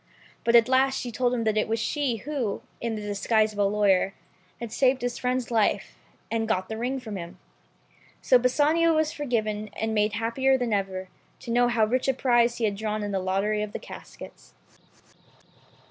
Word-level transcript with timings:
But 0.43 0.55
at 0.55 0.67
last 0.67 0.99
she 0.99 1.11
told 1.11 1.31
him 1.31 1.43
that 1.43 1.59
it 1.59 1.67
was 1.67 1.79
she 1.79 2.15
who, 2.25 2.63
in 2.81 2.95
the 2.95 3.03
disguise 3.03 3.51
of 3.53 3.57
the 3.57 3.69
lawyer, 3.69 4.15
had 4.59 4.71
saved 4.71 5.03
his 5.03 5.19
friend's 5.19 5.51
life, 5.51 5.95
and 6.31 6.47
got 6.47 6.69
the 6.69 6.77
ring 6.79 6.99
from 6.99 7.17
him. 7.17 7.37
So 8.19 8.39
Bassanio 8.39 8.95
was 8.95 9.11
forgiven, 9.11 9.69
and 9.73 9.93
made 9.93 10.13
happier 10.13 10.57
than 10.57 10.73
ever, 10.73 11.09
to 11.41 11.51
know 11.51 11.67
how 11.67 11.85
rich 11.85 12.07
a 12.07 12.15
prize 12.15 12.57
he 12.57 12.65
had 12.65 12.77
drawn 12.77 13.03
at 13.03 13.11
the 13.11 13.19
lottery 13.19 13.61
of 13.61 13.73
the 13.73 13.77
caskets. 13.79 14.55